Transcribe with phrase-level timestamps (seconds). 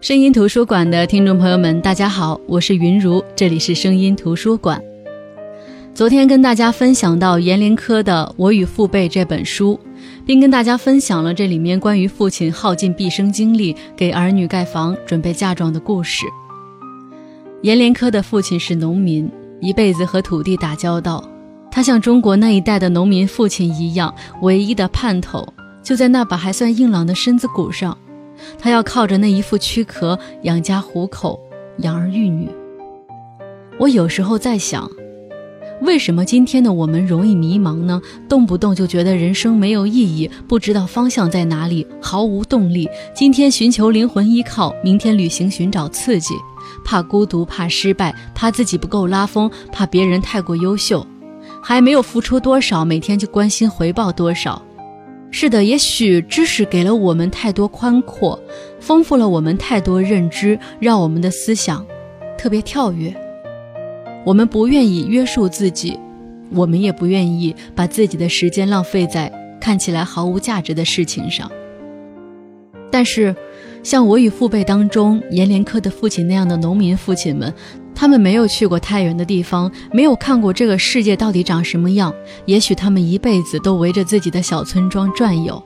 [0.00, 4.80] 声音图书馆的听众朋友们，大家好，我是云如，这里是声音图书馆。
[5.92, 9.78] 昨天跟大家分享到阎连科的《我与父辈》这本书，
[10.24, 16.24] 并跟大家分享了这里面关于父亲耗尽毕生精力给儿女盖房、准备嫁妆的故事。
[17.62, 19.28] 阎连科的父亲是农民，
[19.60, 21.28] 一辈子和土地打交道，
[21.72, 25.44] 他像中国那一代的农民父亲一样，唯一的盼头
[25.82, 27.98] 就在那把还算硬朗的身子骨上。
[28.58, 31.38] 他要靠着那一副躯壳养家糊口、
[31.78, 32.48] 养儿育女。
[33.78, 34.90] 我有时候在想，
[35.82, 38.02] 为什么今天的我们容易迷茫呢？
[38.28, 42.88] 动不动就觉得人生没有意义，不知道方向在哪里，毫无动力。
[43.14, 46.34] 今天寻求灵魂依靠，明天旅行寻找刺激，
[46.84, 51.06] 怕孤独，怕失败，怕自己不够拉风，怕别人太过优秀，
[51.62, 54.60] 还没有付出多少，每天就关心回报多少。
[55.30, 58.38] 是的，也许知识给了我们太多宽阔，
[58.80, 61.86] 丰富了我们太多认知，让我们的思想
[62.36, 63.14] 特别跳跃。
[64.24, 65.98] 我们不愿意约束自己，
[66.50, 71.50] 我们也不愿意把自己的时间浪费在看起来毫无价值的事情上。
[72.90, 73.36] 但是，
[73.82, 77.52] 像我与父辈当中阎连科的父亲那样的农民父亲们。
[78.00, 82.14] 他们没有去过太远的地方，没有看过这个世界到底长什么样。
[82.46, 85.60] 也许他们一辈子都围着自己的小村庄转悠，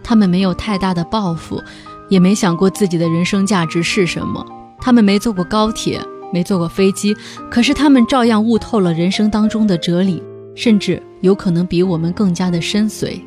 [0.00, 1.60] 他们没有太大的抱负，
[2.08, 4.46] 也没想过自己的人生价值是什么。
[4.80, 6.00] 他们没坐过高铁，
[6.32, 7.16] 没坐过飞机，
[7.50, 10.22] 可是他们照样悟透了人生当中的哲理，
[10.54, 13.20] 甚至有可能比我们更加的深邃。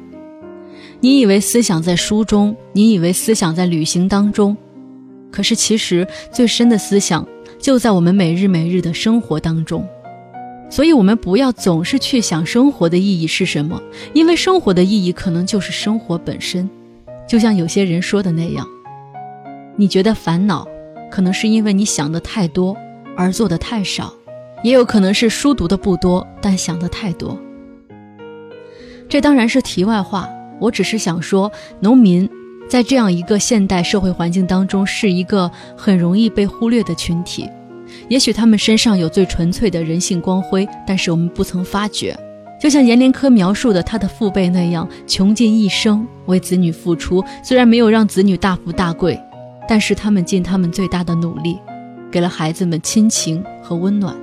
[1.02, 4.56] 你以为思想在书中，你以为思想在旅行当中，
[5.30, 7.28] 可是其实最深的思想。
[7.66, 9.90] 就在我们每日每日的生活当中，
[10.70, 13.82] 所以，我们不要总是去想生活的意义是什么，
[14.14, 16.70] 因为生活的意义可能就是生活本身。
[17.28, 18.68] 就像有些人说的那样，
[19.76, 20.68] 你觉得烦恼，
[21.10, 22.78] 可能是因为你想的太多
[23.18, 24.14] 而做的太少，
[24.62, 27.36] 也有可能是书读的不多，但想的太多。
[29.10, 30.30] 这当然是题外话，
[30.60, 32.30] 我只是想说，农民。
[32.70, 37.48] 在这样一个现代社会环境当中，是一个很容易被忽略的群体。
[38.10, 42.18] 也许他们身上有最纯粹的人性光辉，但是我们不曾发觉。
[42.60, 49.20] 就像阎连科描述的他的父辈那样，穷尽一生为子女付出，虽然没有让子女大富大贵，
[49.68, 51.60] 但是他们尽他们最大的努力，
[52.12, 54.16] 给了孩子们亲情和温暖。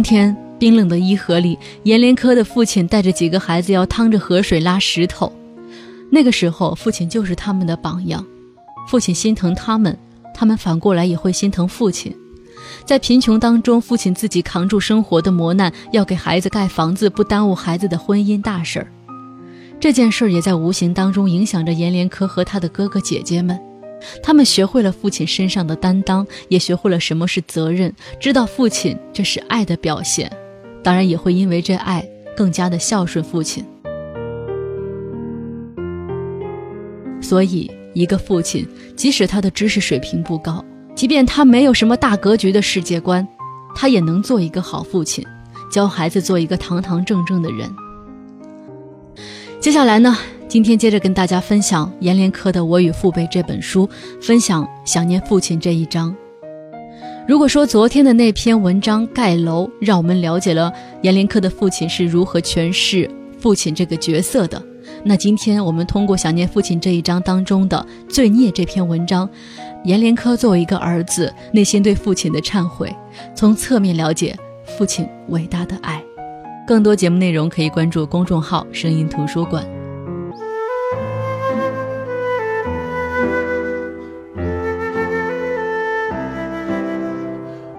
[0.00, 5.30] 冬天冰冷的伊河里，阎连科的父亲带着几个孩子要趟着河水拉石头。
[6.10, 8.24] 那个时候，父亲就是他们的榜样。
[8.88, 9.94] 父亲心疼他们，
[10.34, 12.16] 他们反过来也会心疼父亲。
[12.86, 18.86] 在贫穷当中，父亲自己扛住生活的磨难，要给孩子盖房子，不耽误孩子的婚姻大事儿。
[19.78, 23.60] 这件事儿也在无形当中影响着阎连科和他的哥哥姐姐们。
[24.22, 30.30] 他们学会了父亲身上的担当，也学会了什么是责任，知道父亲这是爱的表现，
[30.82, 32.06] 当然也会因为这爱
[32.36, 33.64] 更加的孝顺父亲。
[37.20, 38.66] 所以，一个父亲，
[38.96, 43.26] 即使他的知识水平不高，即便他没有什么大格局的世界观，
[43.74, 45.24] 他也能做一个好父亲，
[45.70, 47.70] 教孩子做一个堂堂正正的人。
[49.60, 50.16] 接下来呢？
[50.50, 53.88] 今天接着跟大家分享阎连科的《我与父辈》这本书，
[54.20, 56.12] 分享想念父亲这一章。
[57.28, 60.72] 如果说昨天的那篇文章盖楼，让我们了解了
[61.02, 63.08] 阎连科的父亲是如何诠释
[63.38, 64.60] 父亲这个角色的，
[65.04, 69.30] 那今天我们通过想念父亲这一章当中的罪孽这篇文章，
[69.84, 72.92] 阎连科作为一个儿子内心对父亲的忏悔，
[73.36, 76.02] 从侧面了解父亲伟大的爱。
[76.66, 79.64] 更多节目内容可以关注公众号“声音图书馆”。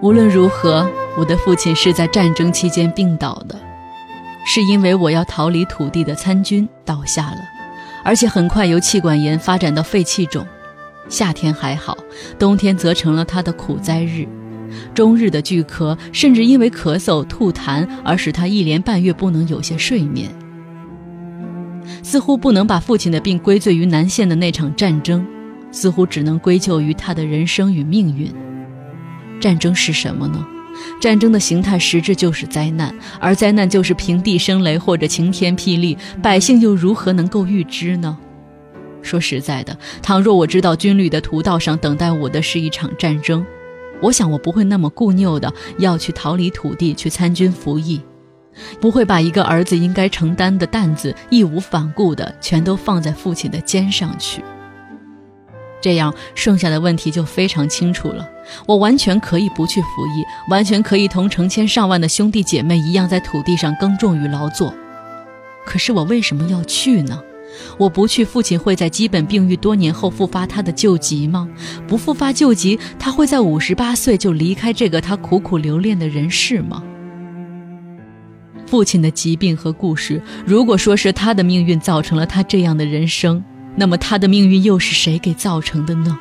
[0.02, 0.84] 无论如何，
[1.16, 3.56] 我的父亲是在战争期间病倒的，
[4.44, 7.38] 是因为我要逃离土地的参军倒下了，
[8.02, 10.44] 而且很快由气管炎发展到肺气肿。
[11.08, 11.96] 夏天还好，
[12.36, 14.26] 冬天则成了他的苦灾日，
[14.92, 20.28] 终日的巨咳，甚至因为咳嗽、吐痰而使他一连半月不能有些睡眠。
[22.02, 25.24] 似乎不能把父亲的病归罪于南线的那场战争，
[25.70, 28.28] 似乎只能归咎于他的人生与命运。
[29.42, 30.46] 战争是什么呢？
[31.00, 38.16] 战争的形态实质就是灾难，而灾难就是平地生雷或者晴天霹雳，百姓又如何能够预知呢？
[39.02, 43.44] 说实在的，倘若我知道军旅的途道上等待我的是一场战争，
[44.00, 48.00] 我想我不会那么固拗的要去逃离土地去参军服役。
[48.80, 54.42] 不会把一个儿子应该承担的担子义无反顾的全都放在父亲的肩上去。
[55.82, 58.26] 这样，剩下的问题就非常清楚了。
[58.64, 64.72] 我完全可以不去服役，完全可以同成千上万的兄弟姐妹一样，在土地上耕种与劳作。
[65.66, 67.20] 可是我为什么要去呢？
[67.76, 71.46] 我不去，父亲会在基本病愈多年后复发他的旧疾吗？
[71.86, 76.82] 不复发旧疾，他会在五十八岁就离开这个他苦苦留恋的人世吗？
[78.66, 86.18] 父亲的疾病和故事，如果说是他的命运造成了他这样的人生，那么他的命运又是谁给造成的呢？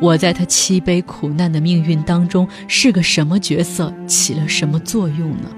[0.00, 5.50] 我在他凄悲苦难的命运当中是个什么角色，起了什么作用呢？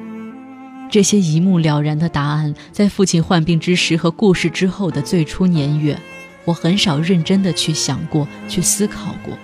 [0.90, 5.98] 这些一目了然的答案，在父亲患病之时和故事之后的最初年月，
[6.44, 9.36] 我很少认真的去想过、去思考过。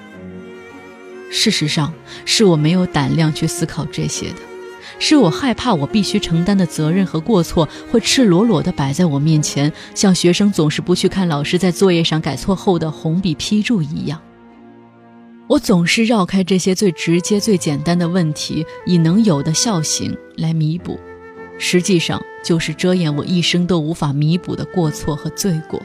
[1.31, 1.93] 事实上，
[2.25, 4.37] 是我没有胆量去思考这些的，
[4.99, 14.21] 是我害怕我必须承担的责任和过错会赤裸裸地摆在我面前，像学生总是不去看老师在作业上改错后的红笔批注一样。
[15.47, 20.99] 我总是绕开这些最直接、最简单的问题，以能有的孝行来弥补。
[21.59, 25.81] 实际上就是遮掩我一生都无法弥补的过错和罪过。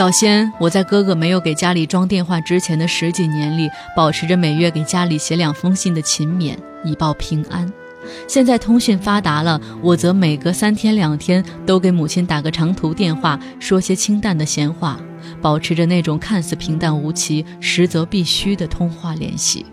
[0.00, 7.70] 早先我在哥哥没有给家里装电话之前的十几年里，保持着每月给家里写两封信的勤勉，以报平安。
[8.26, 14.98] 现在通讯发达了，我则每隔三天两天都给母亲打个长途电话，说些清淡的闲话。
[15.42, 19.66] 保持着那种看似平淡无奇，实则必须的通话联系。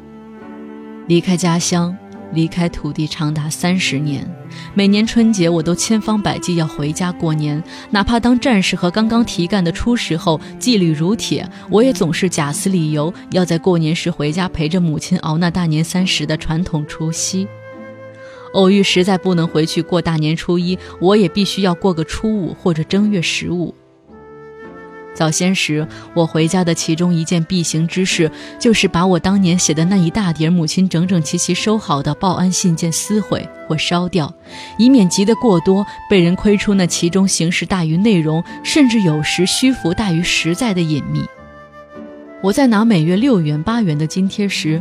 [1.08, 1.96] 离开家乡，
[2.34, 4.30] 离开土地长达三十年，
[4.74, 7.64] 每年春节我都千方百计要回家过年。
[7.90, 17.48] 哪怕当战士和刚刚提干的初时候，纪律如铁，我也总是假死理由，要在过年时回家陪着母亲熬那大年三十的传统除夕。
[18.54, 23.74] 偶遇实在不能回去过大年初一，我也必须要过个初五或者正月十五。
[25.18, 34.32] 早先时，我回家的其中一件必行之事，就是把我当年写的那一大叠母亲整整齐齐收好的报安信件撕毁或烧掉，
[34.78, 41.24] 以免急得过多，被人窥出那其中形式大于内容，甚至有时虚浮大于实在的隐秘。
[42.44, 44.80] 我在拿每月六元、八元的津贴时，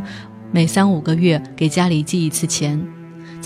[0.51, 2.96] 每三五个月给家里寄一次钱。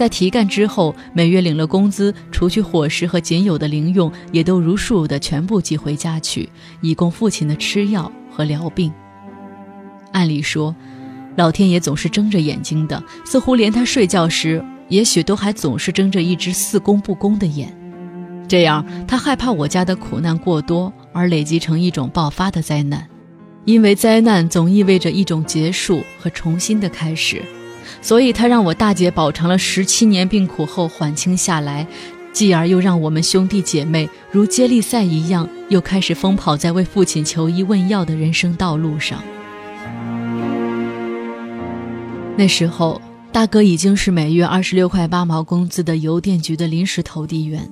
[0.01, 6.49] 在提干之后，每月领了工资，除去伙食和仅有的零用，也都如数的全部寄回家去，
[6.81, 8.91] 以供父亲的吃药和疗病。
[10.11, 10.75] 按理说，
[11.35, 17.71] 老天爷总是睁着眼睛的，似乎连他睡觉时，也许都还总是睁着一只似公不公的眼。
[18.47, 23.07] 这样，他害怕我家的苦难过多而累积成一种爆发的灾难，
[23.65, 27.45] 因为灾难总意味着一种结束和重新的开始。
[28.01, 31.85] 所以，他让我大姐饱尝了十七年病苦后缓清下来，
[32.33, 39.21] 继而又让我们兄弟姐妹如接力赛一样，又开始疯跑在为父亲求医问药的人生道路上。
[42.37, 43.01] 那时候，
[43.31, 47.69] 大哥已经是每月二十六块八毛工资的邮电局的临时投递员，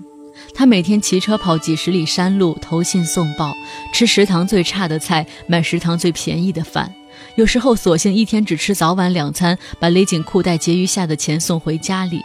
[0.53, 3.53] 他每天骑车跑几十里山路投信送报，
[3.93, 6.93] 吃食堂最差的菜，买食堂最便宜的饭。
[7.35, 12.21] 有时候，索性一天只吃早晚两餐，把勒紧裤带结余下的钱送回家里。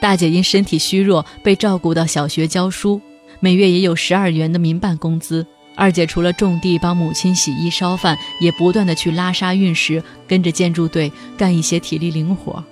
[0.00, 3.00] 大姐因身体虚弱，被照顾到小学教书，
[3.38, 5.46] 每月也有十二元的民办工资。
[5.76, 12.62] 二姐除了种地帮母亲洗衣烧饭，也不断的去拉沙运石，跟着建筑队干一些体力零活。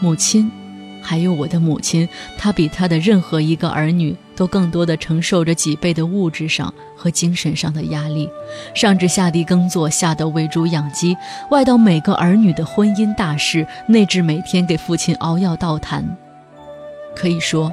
[0.00, 0.50] 母亲。
[1.02, 8.28] 还有我的母亲，她比她的任何一个儿女都更多的承受着几倍的物质上和精神上的压力，
[8.74, 11.16] 上至下地耕作，下到喂猪养鸡，
[11.50, 16.04] 外到每个儿女的婚姻大事，内至每天给父亲熬药倒痰。
[17.16, 17.72] 可以说，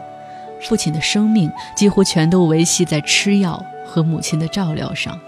[0.61, 5.19] 父亲的生命几乎全都维系在吃药和母亲的照料上，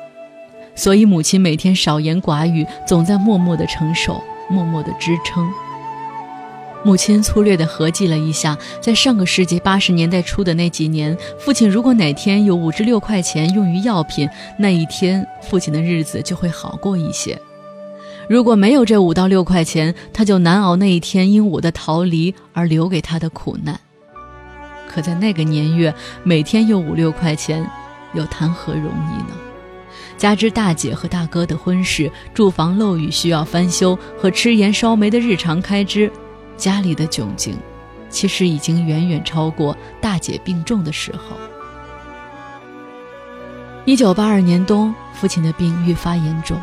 [0.74, 5.48] 所以母亲每天少言寡语，总在默默的承受，默默的支撑。
[6.84, 17.36] 母亲粗略地合计了一下，在上个世纪八十年代初的那几年，父亲如果哪天有五至六块钱用于药品，那一天父亲的日子就会好过一些；
[18.30, 23.78] 如果没有这五到六块钱，他就难熬那一天因我的逃离而留给他的苦难。
[24.88, 25.94] 可在那个年月，
[26.24, 27.70] 每天有五六块钱，
[28.14, 29.36] 又谈何容易呢？
[30.18, 36.12] 加之大姐和大哥的婚事、住房漏雨需要翻修和吃盐烧煤的日常开支。
[36.60, 37.58] 家里的窘境，
[38.10, 41.38] 其实已经远远超过大姐病重的时候。
[43.86, 46.60] 一九八二年冬，父亲的病愈发严重。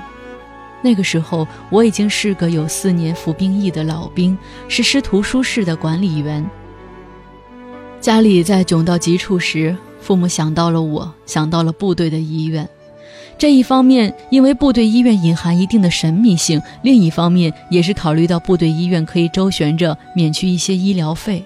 [0.82, 4.36] 那个时候，我已经是个有四年服兵役的老兵，
[4.68, 6.48] 是师图书室的管理员。
[8.00, 12.68] 家里在窘到极处时，父母想到了我，想到了部队的医院。
[13.38, 21.44] 这一方面，因为部队医院隐含一定的神秘性；另一方面，也是考虑到部队医院可以周旋着免去一些医疗费。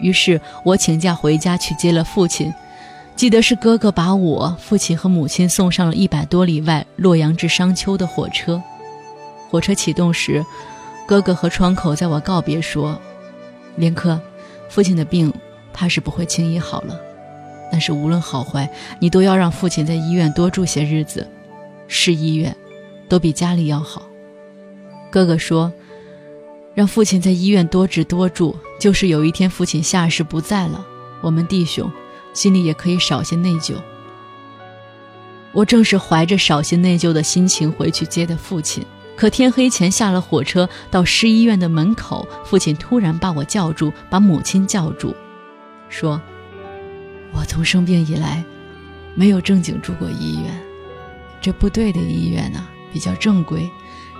[0.00, 2.52] 于是我请假回家去接了父亲。
[3.14, 8.62] 记得是哥哥把我、父亲和母亲送上了一百多里外洛阳至商丘的火车。
[9.50, 10.44] 火车启动时，
[11.04, 12.96] 哥哥和窗口在我告别说
[13.76, 14.20] ：“连科，
[14.68, 15.32] 父亲的病
[15.72, 16.98] 怕是不会轻易好了。
[17.70, 21.26] 但是无论好坏，你都要让父亲在医院多住些日子。
[21.86, 22.54] 市医院
[23.08, 24.02] 都比家里要好。”
[25.10, 25.72] 哥哥说
[26.74, 30.86] ：“让父亲在医院多治多住，就是有一天父亲下世不在了，
[31.20, 31.90] 我们弟兄。”
[32.34, 33.74] 心里也可以少些内疚。
[35.52, 38.84] 我正是怀着少些内疚的心情回去接的父亲，
[39.16, 45.12] 可天黑前下了火车，到市医院的门口，父亲突然把我叫住，把母亲叫住，
[45.88, 46.20] 说
[47.38, 48.44] ：“我从生病以来，
[49.14, 50.60] 没有正经住过医院。
[51.40, 53.70] 这部队的医院呢，比较正规，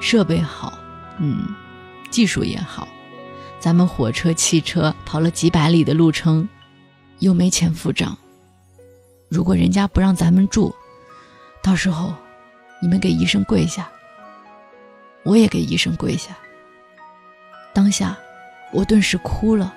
[0.00, 0.78] 设备好，
[1.18, 1.44] 嗯，
[2.10, 2.86] 技术也好。
[3.58, 6.48] 咱们火车、汽车跑了几百里的路程。”
[7.18, 8.16] 又没钱付账，
[9.28, 10.72] 如果人家不让咱们住，
[11.60, 12.14] 到时候
[12.80, 13.90] 你们给医生跪下，
[15.24, 16.38] 我也给医生跪下。
[17.74, 18.16] 当下，
[18.72, 19.74] 我顿时哭了。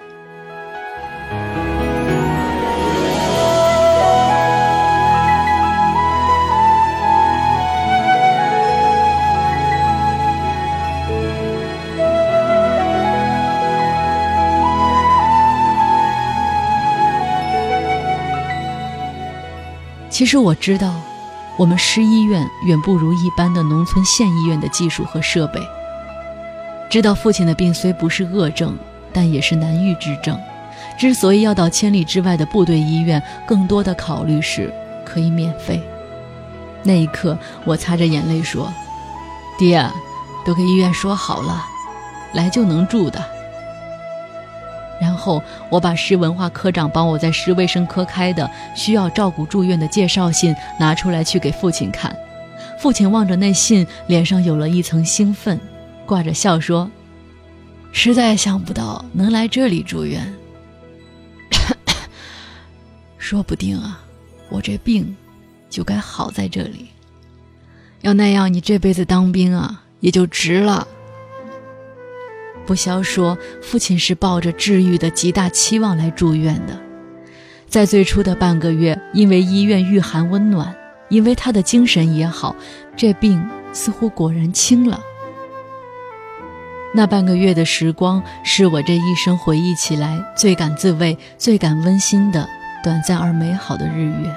[20.21, 20.93] 其实我知道，
[21.57, 25.59] 我们市医院远不如一般的农村县医院的技术和设备。
[26.91, 28.77] 知道父亲的病虽不是恶症，
[29.11, 30.39] 但也是难愈之症。
[30.95, 34.71] 之所以要到千里之外的部队医院，更多的考虑是
[35.03, 35.81] 可以免费。
[36.83, 37.35] 那一刻，
[37.65, 38.71] 我擦着眼泪说
[39.57, 39.83] ：“爹，
[40.45, 41.65] 都跟医院说好了，
[42.33, 43.19] 来就能住的。”
[45.21, 52.17] 后我把市文化科长帮我在市卫生科开的需要照顾住院的介绍信拿出来去给父亲看，
[52.79, 55.59] 父亲望着那信，脸上有了一层兴奋，
[56.07, 56.89] 挂着笑说
[57.93, 60.33] ：“实在想不到能来这里住院，
[63.19, 64.01] 说不定啊，
[64.49, 65.15] 我这病
[65.69, 66.87] 就该好在这里。
[68.01, 70.87] 要那样，你这辈子当兵啊也就值了。”
[72.71, 76.79] 不消说，父亲是抱着治愈的极大期望来住院的。
[77.67, 80.73] 在最初的半个月，因为医院御寒温暖，
[81.09, 82.55] 因为他的精神也好，
[82.95, 85.01] 这病似乎果然轻了。
[86.95, 92.47] 那半个月的时光，是我这一生回忆起来最感自慰、最感温馨的
[92.81, 94.33] 短暂而美好的日月，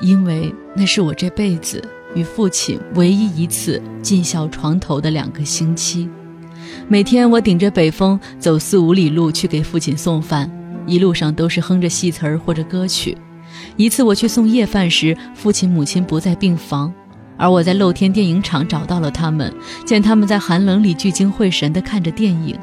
[0.00, 1.80] 因为那是我这辈子
[2.16, 6.10] 与父亲唯一一次尽孝床头的两个星期。
[6.88, 10.50] 每天我顶着北风走四五里路去给父亲送饭，
[10.86, 13.16] 一路上都是哼着戏词儿或者歌曲。
[13.76, 16.92] 一次我去送夜饭时，父亲母亲不在病房，
[17.36, 19.52] 而我在露天电影厂找到了他们，
[19.84, 22.56] 见他们在寒冷里聚精会神地看着电影，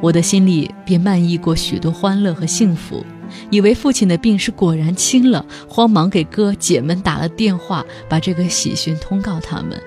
[0.00, 3.04] 我的心里便漫溢过许多欢乐和幸福，
[3.50, 9.80] 以为父亲的病是果然轻了，慌忙给哥姐们打了电话，把这个喜讯通告他们。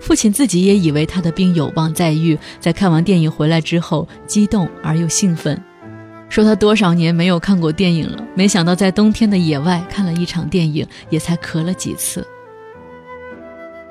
[0.00, 5.60] 父亲自己也以为他的病有望再愈，在看完电影回来之后，激动而又兴奋，
[6.28, 12.26] 说他多少年没有看过电影了，没想到在冬天的野外看了一场电影，也才咳了几次。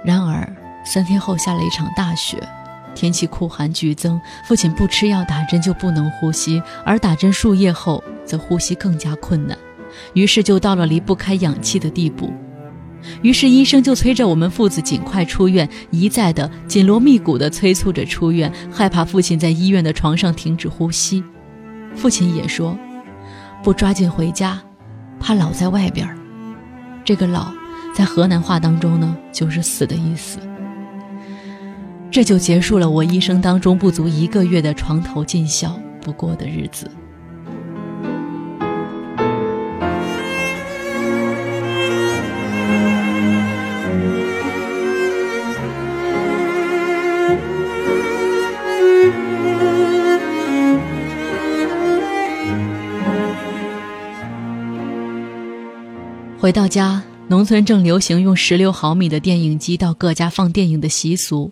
[0.04, 0.48] 然而
[0.86, 2.42] 三天后下了一场大雪，
[2.96, 9.58] 天气酷寒剧增，父亲不吃药打针就不能呼吸，而打针数夜后则呼吸更加困难，
[10.14, 12.32] 于是就到了离不开氧气的地步。
[13.22, 21.24] 于是医生就催着我们父子尽快出院，一再的紧锣密鼓地催促着出院，害怕父亲在医院的床上停止呼吸。
[21.96, 22.78] 父亲也说，
[23.64, 24.62] 不抓紧回家，
[25.20, 26.18] 怕老在外边儿。
[27.04, 27.52] 这个“老”
[27.96, 30.38] 在河南话当中呢，就是死的意思。
[32.12, 36.90] 这就结束了我一生当中不足一个月的床头尽孝不过的日子。
[56.48, 61.52] 回到家，农村正流行用十六毫米的电影机到各家放电影的习俗，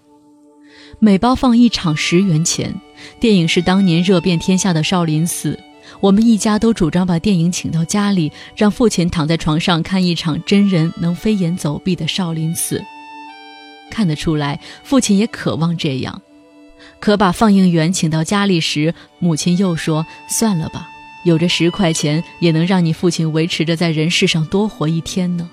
[1.00, 2.74] 每包放一场十元钱。
[3.20, 5.52] 电影是当年热遍天下的《少林寺》，
[6.00, 12.80] 我们一家都主张把电影请到家里，让父亲躺在床上看一场真人能飞檐走壁的《少林寺》。
[13.92, 16.22] 看得出来，父亲也渴望这样。
[17.02, 20.88] 可把放映员请到家里时，母亲又说：“算了吧，
[21.26, 25.50] 有着十块钱，也能让你父亲维持着在人世上多活一天呢。”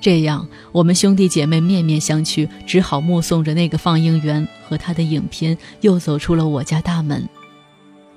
[0.00, 7.26] 这样，我们兄弟姐妹面面相觑，只好目送着那个放映员和他的影片又走出了我家大门。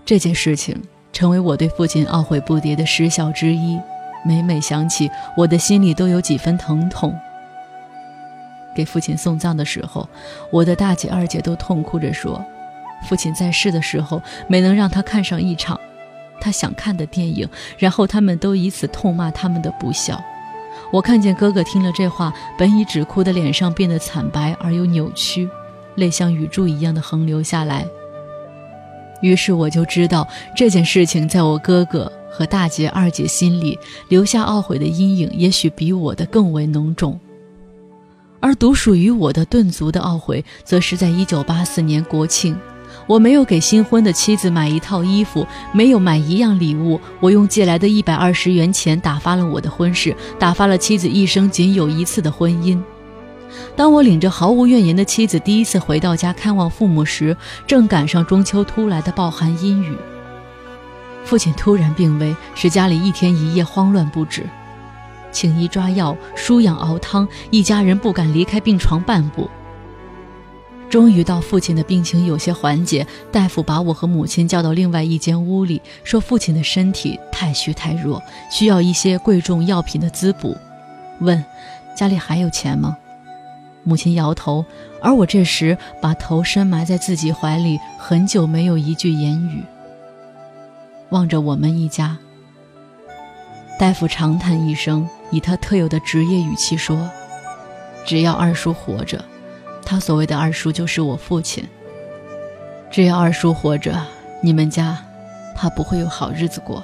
[0.05, 0.75] 这件事情
[1.13, 3.79] 成为我对父亲懊悔不迭的失笑之一。
[4.25, 7.17] 每每想起，我的心里都有几分疼痛。
[8.75, 10.07] 给父亲送葬的时候，
[10.51, 12.43] 我的大姐、二姐都痛哭着说，
[13.07, 15.79] 父亲在世的时候没能让他看上一场
[16.39, 20.21] 他想看的电影，然后他们都以此痛骂他们的不孝。
[20.91, 25.47] 我看见哥哥听了这话，本已只哭的脸上变得惨白而又扭曲，
[25.95, 27.85] 泪像雨珠一样的横流下来。
[29.21, 33.77] 于是我就知道这件事情在我哥哥和大姐、二姐心里
[34.07, 37.19] 留下懊悔的阴影，也许比我的更为浓重。
[38.39, 42.57] 而独属于我的顿足的懊悔，则是在一九八四年国庆。
[43.07, 46.99] 我没有给新婚的妻子买一套衣服，没有买一样礼物。
[47.19, 52.81] 我用借来的一百二十元钱打发了我的婚事，打发了妻子一生仅有一次的婚姻。
[53.75, 59.97] 当我领着毫无怨言的妻子第一次回到家看望父母时，正赶上中秋突来的暴寒阴雨。
[61.25, 64.43] 父亲突然病危，使家里一天一夜慌乱不止，
[65.31, 69.49] 请医抓药，输氧熬汤，一家人不敢离开病床半步。
[70.89, 80.57] 终于到父亲的病情有些缓解，大夫把我和母亲叫到另外一间屋里，说父亲的身体太虚太弱，需要一些贵重药品的滋补。
[81.19, 81.43] 问
[81.95, 82.97] 家里还有钱吗？
[83.83, 84.65] 母亲摇头，
[84.99, 89.63] 而我这时把头深埋在自己怀里，很久没有一句言语。
[91.09, 92.17] 望着我们一家，
[93.77, 97.09] 大夫长叹一声，以他特有的职业语气说
[98.05, 99.23] ：“只要二叔活着。”
[99.89, 101.67] 他所谓的二叔就是我父亲。
[102.91, 103.99] 只要二叔活着，
[104.39, 104.95] 你们家
[105.55, 106.83] 怕不会有好日子过。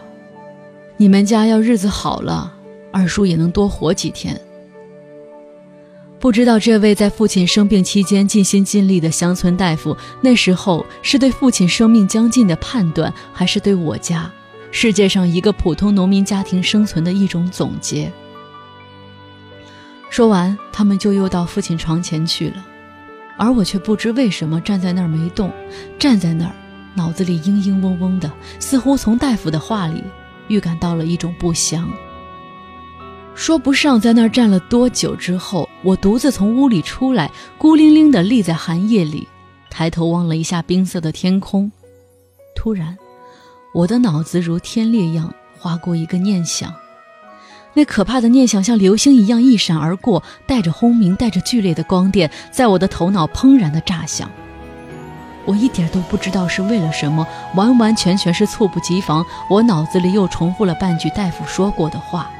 [0.97, 2.51] 你们家要日子好了，
[2.91, 4.41] 二叔也能多活几天。
[6.19, 14.31] 不知道这位在父亲生病期间尽心尽力的乡村大夫，那时候是对父亲生命将近的判断，还是对我家
[14.71, 18.11] 世界上一个普通农民家庭生存的一种总结？
[20.09, 22.65] 说完，他们就又到父亲床前去了。
[23.37, 25.51] 而我却不知为什么站在那儿没动，
[25.99, 26.55] 站在那儿，
[26.95, 30.03] 脑子里嘤嘤嗡嗡的，似乎从大夫的话里
[30.47, 31.89] 预感到了一种不祥。
[33.33, 39.27] 说不上在那儿站了多久之后，我独自从屋里出来，孤零零地立在寒夜里，
[39.69, 41.69] 抬头望了一下冰色的天空，
[42.55, 42.97] 突然，
[43.73, 46.73] 我的脑子如天裂一样划过一个念想。
[47.75, 54.29] 那可怕的念想像流星一样一闪而过，带着轰鸣，带着剧烈的光电，在我的头脑砰然的炸响。
[55.45, 59.23] 我一点都不知道是为了什么，完完全全是猝不及防。
[59.49, 62.31] 我脑子里又重复了半句大夫说过的话：“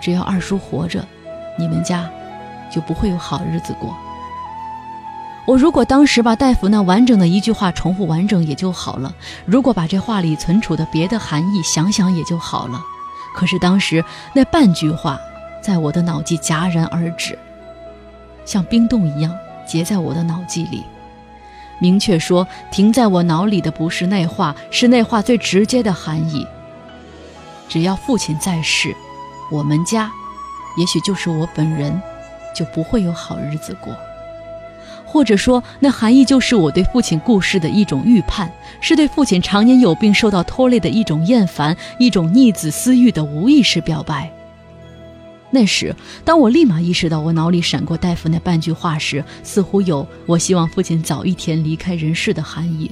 [0.00, 1.04] 只要二叔活着，
[1.58, 2.08] 你们家
[2.70, 3.96] 就不会有好日子过。”
[5.46, 9.12] 我如果当时把大夫那完整的一句话重复完整也就好了；
[9.44, 12.80] 如果把这话里存储的别的含义想想也就好了。
[13.34, 15.20] 可是当时那半句话，
[15.62, 17.38] 在我的脑际戛然而止，
[18.44, 20.84] 像冰冻一样结在我的脑际里。
[21.78, 26.46] 明确说，停在我脑里的不是那话，是那话最直接的含义。
[27.68, 28.94] 只要父亲在世，
[29.50, 30.10] 我们家，
[30.76, 32.02] 也许就是我本人，
[32.54, 33.96] 就不会有好日子过。
[35.12, 38.48] 或者说，那含义就是我对父亲故事的一种预判，
[38.80, 44.32] 是对父亲常年有病受到拖累的一种厌烦，一种逆子私欲的无意识表白。
[45.50, 45.92] 那时，
[46.24, 52.88] 当我立马意识到我脑里闪过大夫那半句话时，似乎有我希望父亲早一天离开人世的含义，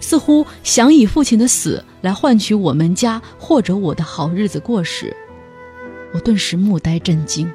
[0.00, 5.16] 似乎想以父亲的死来换取我们家或者我的好日子过时，
[6.12, 7.48] 我顿时目呆震惊，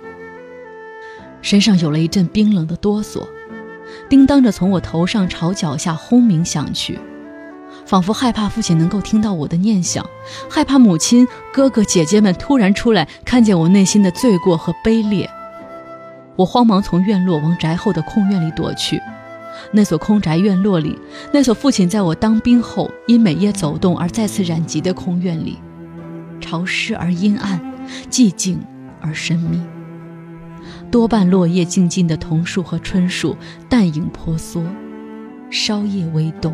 [1.42, 3.28] 身上有了一阵冰冷的哆嗦。
[4.10, 7.00] 叮当着从我头上朝脚下轰鸣响去，
[7.86, 10.06] 仿佛害怕父亲能够听到我的念想，
[10.50, 15.30] 害怕母亲、哥哥、姐姐们突然出来看见我内心的罪过和卑劣。
[16.36, 19.02] 我慌忙从院落往宅后的空院里躲去。
[19.72, 21.00] 那所空宅院落里，
[21.34, 25.58] 那所父亲在我当兵后因每夜走动而再次染疾的空院里，
[26.40, 27.60] 潮湿而阴暗，
[28.12, 28.60] 寂静
[29.02, 29.60] 而神秘。
[30.90, 33.36] 多半落叶静静的桐树和椿树，
[33.70, 34.64] 淡影婆娑，
[35.50, 36.54] 稍叶微动。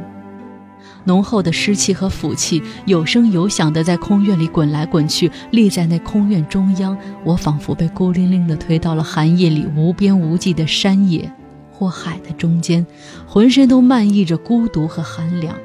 [1.05, 5.31] 浓厚的湿气和腐气有声有响的在空院里滚来滚去。
[5.51, 11.31] 立在那空院中央，我仿佛被孤零零的推到了寒夜里无边无际的山野
[11.71, 12.85] 或海的中间，
[13.25, 15.55] 浑身都漫溢着孤独和寒凉。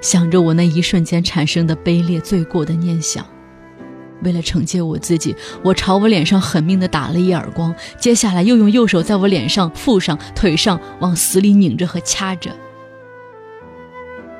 [0.00, 3.24] 想着我那一瞬间产生的卑劣罪过的念想。
[4.22, 12.50] 为了惩戒我自己，我朝我脸上狠命地打了一耳光，接下来又用右手在我脸上、腹上、腿上往死里拧着和掐着。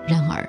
[0.06, 0.48] 然而，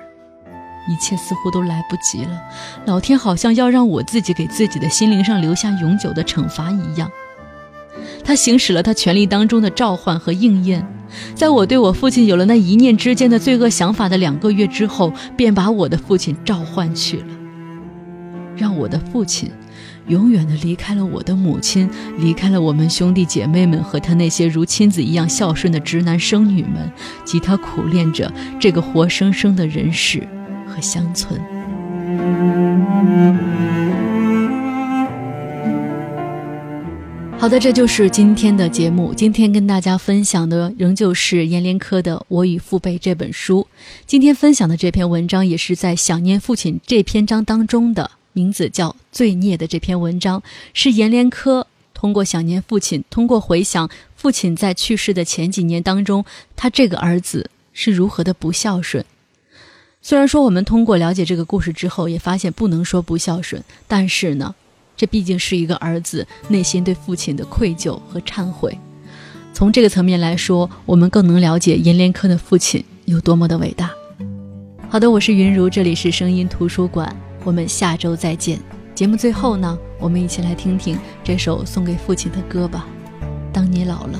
[0.88, 2.42] 一切似乎都来不及了。
[2.86, 7.10] 老天好像要让我自己给自己的心灵上留下永久的惩罚一样，
[8.24, 10.86] 他行使了他权力当中的召唤和应验，
[11.34, 17.26] 在我对我父亲有了那一念之间的罪恶想法的两个月之后，便把我的父亲召唤去了。
[18.56, 19.50] 让我的父亲
[20.08, 21.88] 永远的离开了我的母亲，
[22.18, 26.90] 离开了我们兄弟姐妹们和他那些如亲子一样孝顺的直男生女们，
[27.24, 30.26] 及他苦恋着这个活生生的人世
[30.66, 31.40] 和乡村。
[37.38, 39.12] 好的，这就是今天的节目。
[39.12, 43.66] 今天跟大家分享的仍旧是阎连科的《我与父辈》这本书。
[44.06, 48.10] 今天分享的这篇文章也是在想念父亲这篇章当中的。
[48.34, 50.42] 名字叫《罪孽》的这篇文章，
[50.74, 59.02] 是阎连科通过想念父亲，通过回想父亲在去世的前几年当中，他这个儿子是如何的不孝顺。
[60.02, 64.54] 虽然说我们通过了解这个故事之后，也发现不能说不孝顺，但是呢，
[64.96, 68.76] 这毕竟是一个儿子内心对父亲的愧疚和忏悔。
[69.52, 73.92] 从这个层面来说，我们更能了解阎连科的父亲有多么的伟大。
[74.90, 77.16] 好的，我是云如，这里是声音图书馆。
[77.44, 78.58] 我们下周再见。
[78.94, 82.86] 节目最后呢，我们一起来听听这首送给父亲的歌吧。
[83.52, 84.18] 当你老了，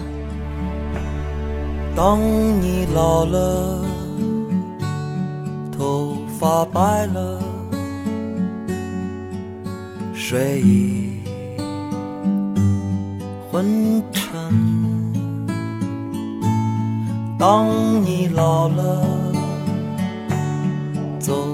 [1.96, 2.20] 当
[2.60, 3.84] 你老了，
[5.76, 7.40] 头发白了，
[10.12, 11.20] 睡意
[13.50, 14.32] 昏沉。
[17.38, 17.68] 当
[18.04, 19.06] 你老了，
[21.18, 21.53] 走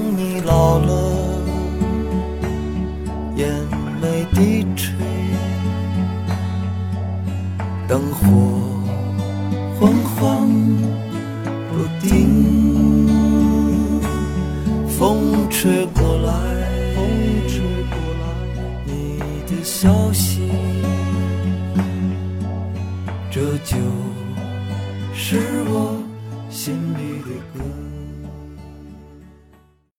[0.51, 0.91] 老了，
[3.37, 3.47] 眼
[4.01, 4.93] 眉低垂，
[7.87, 8.50] 灯火